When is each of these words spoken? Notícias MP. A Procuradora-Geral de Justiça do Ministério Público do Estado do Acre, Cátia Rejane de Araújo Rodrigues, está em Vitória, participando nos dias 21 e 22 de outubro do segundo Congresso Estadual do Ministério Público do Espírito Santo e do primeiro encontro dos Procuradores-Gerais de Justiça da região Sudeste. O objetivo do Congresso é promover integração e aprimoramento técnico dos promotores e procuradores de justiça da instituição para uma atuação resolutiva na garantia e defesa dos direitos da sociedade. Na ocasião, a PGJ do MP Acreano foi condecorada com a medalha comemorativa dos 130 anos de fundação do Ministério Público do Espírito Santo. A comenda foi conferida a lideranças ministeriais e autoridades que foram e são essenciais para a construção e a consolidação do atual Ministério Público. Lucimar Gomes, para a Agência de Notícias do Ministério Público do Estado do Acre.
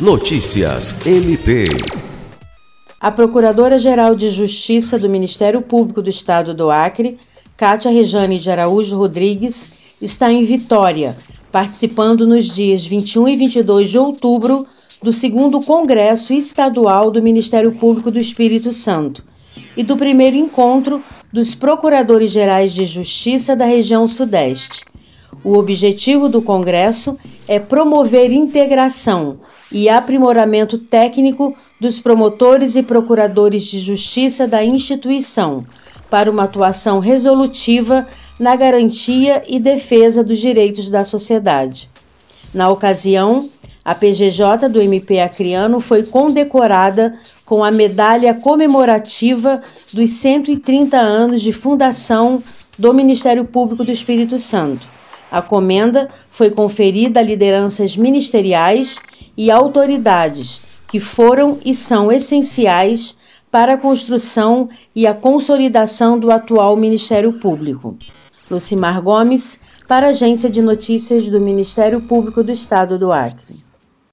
Notícias 0.00 1.04
MP. 1.04 1.64
A 3.00 3.10
Procuradora-Geral 3.10 4.14
de 4.14 4.30
Justiça 4.30 4.96
do 4.96 5.08
Ministério 5.08 5.60
Público 5.60 6.00
do 6.00 6.08
Estado 6.08 6.54
do 6.54 6.70
Acre, 6.70 7.18
Cátia 7.56 7.90
Rejane 7.90 8.38
de 8.38 8.48
Araújo 8.48 8.96
Rodrigues, 8.96 9.72
está 10.00 10.30
em 10.30 10.44
Vitória, 10.44 11.16
participando 11.50 12.28
nos 12.28 12.54
dias 12.54 12.86
21 12.86 13.26
e 13.26 13.36
22 13.38 13.90
de 13.90 13.98
outubro 13.98 14.68
do 15.02 15.12
segundo 15.12 15.60
Congresso 15.62 16.32
Estadual 16.32 17.10
do 17.10 17.20
Ministério 17.20 17.72
Público 17.72 18.08
do 18.08 18.20
Espírito 18.20 18.72
Santo 18.72 19.24
e 19.76 19.82
do 19.82 19.96
primeiro 19.96 20.36
encontro 20.36 21.02
dos 21.32 21.56
Procuradores-Gerais 21.56 22.72
de 22.72 22.84
Justiça 22.84 23.56
da 23.56 23.64
região 23.64 24.06
Sudeste. 24.06 24.84
O 25.44 25.56
objetivo 25.56 26.28
do 26.28 26.42
Congresso 26.42 27.16
é 27.46 27.60
promover 27.60 28.32
integração 28.32 29.38
e 29.70 29.88
aprimoramento 29.88 30.78
técnico 30.78 31.56
dos 31.80 32.00
promotores 32.00 32.74
e 32.74 32.82
procuradores 32.82 33.62
de 33.62 33.78
justiça 33.78 34.48
da 34.48 34.64
instituição 34.64 35.64
para 36.10 36.30
uma 36.30 36.44
atuação 36.44 36.98
resolutiva 36.98 38.06
na 38.38 38.56
garantia 38.56 39.42
e 39.46 39.60
defesa 39.60 40.24
dos 40.24 40.38
direitos 40.38 40.90
da 40.90 41.04
sociedade. 41.04 41.88
Na 42.52 42.70
ocasião, 42.70 43.48
a 43.84 43.94
PGJ 43.94 44.68
do 44.68 44.80
MP 44.80 45.20
Acreano 45.20 45.80
foi 45.80 46.04
condecorada 46.04 47.18
com 47.44 47.62
a 47.62 47.70
medalha 47.70 48.34
comemorativa 48.34 49.60
dos 49.92 50.10
130 50.10 50.96
anos 50.96 51.42
de 51.42 51.52
fundação 51.52 52.42
do 52.78 52.92
Ministério 52.92 53.44
Público 53.44 53.84
do 53.84 53.90
Espírito 53.90 54.38
Santo. 54.38 54.86
A 55.30 55.42
comenda 55.42 56.08
foi 56.30 56.50
conferida 56.50 57.20
a 57.20 57.22
lideranças 57.22 57.96
ministeriais 57.96 58.98
e 59.36 59.50
autoridades 59.50 60.62
que 60.88 60.98
foram 60.98 61.58
e 61.64 61.74
são 61.74 62.10
essenciais 62.10 63.16
para 63.50 63.74
a 63.74 63.78
construção 63.78 64.68
e 64.94 65.06
a 65.06 65.14
consolidação 65.14 66.18
do 66.18 66.30
atual 66.30 66.76
Ministério 66.76 67.34
Público. 67.34 67.96
Lucimar 68.50 69.02
Gomes, 69.02 69.60
para 69.86 70.06
a 70.06 70.10
Agência 70.10 70.50
de 70.50 70.62
Notícias 70.62 71.28
do 71.28 71.40
Ministério 71.40 72.00
Público 72.00 72.42
do 72.42 72.50
Estado 72.50 72.98
do 72.98 73.12
Acre. 73.12 73.67